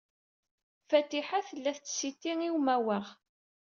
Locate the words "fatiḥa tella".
0.89-1.71